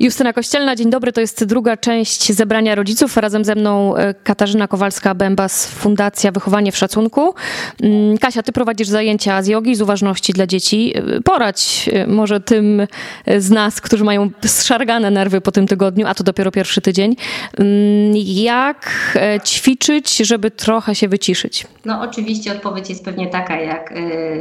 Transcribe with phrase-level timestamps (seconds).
[0.00, 1.12] Justyna Kościelna, dzień dobry.
[1.12, 3.16] To jest druga część zebrania rodziców.
[3.16, 7.34] Razem ze mną e, Katarzyna Kowalska-Bębas, Fundacja Wychowanie w Szacunku.
[7.82, 10.92] Mm, Kasia, ty prowadzisz zajęcia z jogi, z uważności dla dzieci.
[10.96, 12.86] E, poradź e, może tym
[13.38, 17.16] z nas, którzy mają zszargane nerwy po tym tygodniu, a to dopiero pierwszy tydzień.
[17.58, 18.90] Mm, jak
[19.44, 21.66] ćwiczyć, żeby trochę się wyciszyć?
[21.84, 23.94] No oczywiście odpowiedź jest pewnie taka jak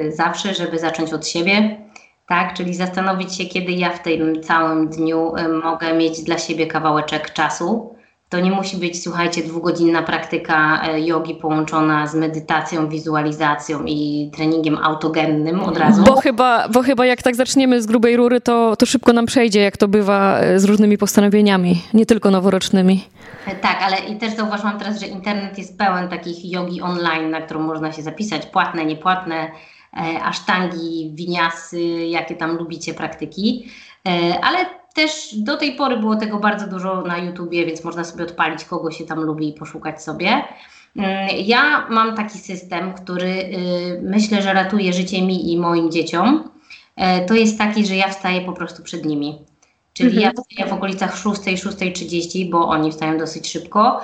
[0.09, 1.88] zawsze, żeby zacząć od siebie
[2.29, 2.53] tak?
[2.53, 7.33] Czyli zastanowić się, kiedy ja w tym całym dniu y, mogę mieć dla siebie kawałeczek
[7.33, 7.95] czasu.
[8.29, 14.77] To nie musi być, słuchajcie, dwugodzinna praktyka y, jogi połączona z medytacją, wizualizacją i treningiem
[14.77, 16.03] autogennym od razu.
[16.03, 19.61] Bo chyba, bo chyba jak tak zaczniemy z grubej rury, to, to szybko nam przejdzie,
[19.61, 23.03] jak to bywa y, z różnymi postanowieniami, nie tylko noworocznymi.
[23.61, 27.59] Tak, ale i też zauważyłam teraz, że internet jest pełen takich jogi online, na którą
[27.59, 29.78] można się zapisać, płatne, niepłatne E,
[30.23, 33.69] asztangi, winiasy, jakie tam lubicie praktyki.
[34.07, 38.23] E, ale też do tej pory było tego bardzo dużo na YouTubie, więc można sobie
[38.23, 40.43] odpalić, kogo się tam lubi i poszukać sobie.
[40.95, 46.49] Mm, ja mam taki system, który y, myślę, że ratuje życie mi i moim dzieciom.
[46.95, 49.39] E, to jest taki, że ja wstaję po prostu przed nimi.
[49.93, 50.23] Czyli mhm.
[50.23, 54.01] ja wstaję w okolicach 6, 6.30, bo oni wstają dosyć szybko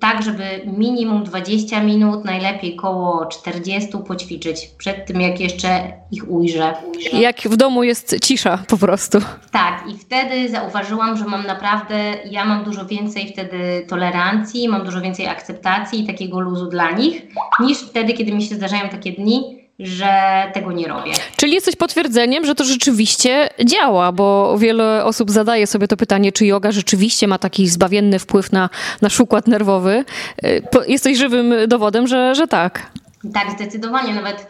[0.00, 6.74] tak, żeby minimum 20 minut, najlepiej koło 40 poćwiczyć przed tym, jak jeszcze ich ujrzę.
[7.12, 9.18] Jak w domu jest cisza po prostu.
[9.50, 15.00] Tak, i wtedy zauważyłam, że mam naprawdę, ja mam dużo więcej wtedy tolerancji, mam dużo
[15.00, 17.22] więcej akceptacji i takiego luzu dla nich,
[17.60, 21.12] niż wtedy, kiedy mi się zdarzają takie dni, że tego nie robię.
[21.36, 26.46] Czyli jesteś potwierdzeniem, że to rzeczywiście działa, bo wiele osób zadaje sobie to pytanie, czy
[26.46, 28.70] yoga rzeczywiście ma taki zbawienny wpływ na
[29.02, 30.04] nasz układ nerwowy.
[30.44, 32.90] Y, jesteś żywym dowodem, że, że tak.
[33.34, 34.14] Tak, zdecydowanie.
[34.14, 34.46] Nawet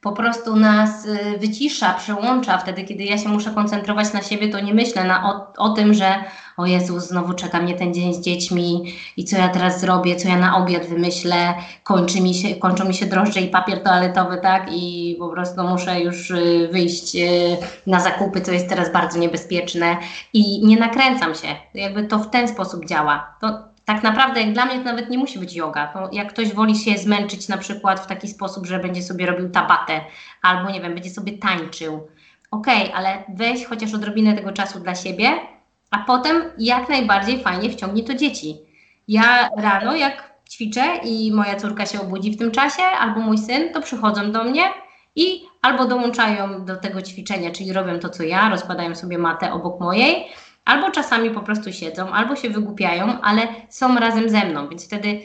[0.00, 2.58] po prostu nas y, wycisza, przełącza.
[2.58, 5.94] Wtedy, kiedy ja się muszę koncentrować na siebie, to nie myślę na, o, o tym,
[5.94, 6.24] że
[6.56, 10.28] o Jezu, znowu czeka mnie ten dzień z dziećmi i co ja teraz zrobię, co
[10.28, 14.66] ja na obiad wymyślę, kończy mi się, kończą mi się drożdże i papier toaletowy, tak?
[14.72, 17.16] I po prostu muszę już y, wyjść
[17.86, 19.96] na zakupy, co jest teraz bardzo niebezpieczne
[20.32, 21.48] i nie nakręcam się.
[21.74, 23.34] Jakby to w ten sposób działa.
[23.40, 25.86] To tak naprawdę jak dla mnie to nawet nie musi być yoga.
[25.86, 29.50] To jak ktoś woli się zmęczyć na przykład w taki sposób, że będzie sobie robił
[29.50, 30.00] tabatę
[30.42, 32.08] albo nie wiem, będzie sobie tańczył.
[32.50, 35.30] Okej, okay, ale weź chociaż odrobinę tego czasu dla siebie,
[35.96, 38.56] a potem jak najbardziej fajnie wciągnij to dzieci.
[39.08, 43.72] Ja rano jak ćwiczę i moja córka się obudzi w tym czasie, albo mój syn,
[43.72, 44.62] to przychodzą do mnie
[45.16, 49.80] i albo dołączają do tego ćwiczenia, czyli robią to co ja, rozkładają sobie matę obok
[49.80, 50.26] mojej,
[50.64, 55.20] albo czasami po prostu siedzą, albo się wygłupiają, ale są razem ze mną, więc wtedy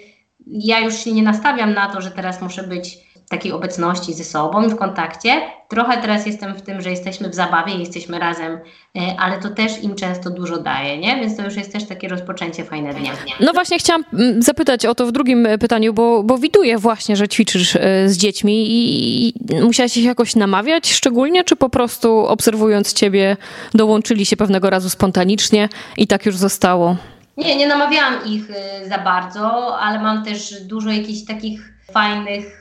[0.48, 2.98] ja już się nie nastawiam na to, że teraz muszę być
[3.32, 5.42] takiej obecności ze sobą, w kontakcie.
[5.68, 8.60] Trochę teraz jestem w tym, że jesteśmy w zabawie, jesteśmy razem,
[8.96, 11.16] e, ale to też im często dużo daje, nie?
[11.16, 13.12] Więc to już jest też takie rozpoczęcie fajne dnia.
[13.40, 17.16] No właśnie chciałam mm, zapytać o to w drugim e, pytaniu, bo, bo widuję właśnie,
[17.16, 22.94] że ćwiczysz e, z dziećmi i musiałaś się jakoś namawiać szczególnie, czy po prostu obserwując
[22.94, 23.38] ciebie
[23.74, 26.96] dołączyli się pewnego razu spontanicznie i tak już zostało?
[27.38, 28.44] Nie, nie namawiałam ich
[28.88, 32.61] za bardzo, ale mam też dużo jakichś takich fajnych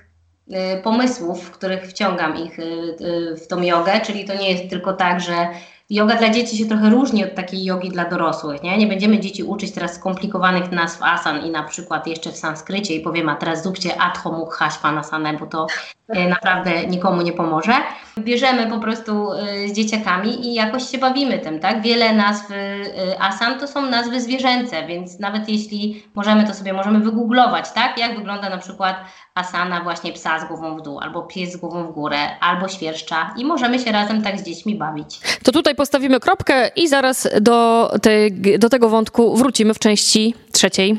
[0.83, 4.93] pomysłów, w których wciągam ich y, y, w tą jogę, czyli to nie jest tylko
[4.93, 5.49] tak, że
[5.91, 8.63] Yoga dla dzieci się trochę różni od takiej jogi dla dorosłych.
[8.63, 12.95] Nie, nie będziemy dzieci uczyć teraz skomplikowanych nazw asan i na przykład jeszcze w sanskrycie
[12.95, 15.67] i powiem, a teraz zróbcie adho mukha svanasana, bo to
[16.09, 17.73] e, naprawdę nikomu nie pomoże.
[18.19, 21.83] Bierzemy po prostu e, z dzieciakami i jakoś się bawimy tym, tak?
[21.83, 27.01] Wiele nazw e, asan to są nazwy zwierzęce, więc nawet jeśli możemy to sobie, możemy
[27.01, 27.99] wygooglować, tak?
[27.99, 28.97] Jak wygląda na przykład
[29.35, 33.35] asana właśnie psa z głową w dół, albo pies z głową w górę, albo świerszcza
[33.37, 35.21] i możemy się razem tak z dziećmi bawić.
[35.45, 40.99] To tutaj postawimy kropkę i zaraz do, te, do tego wątku wrócimy w części trzeciej.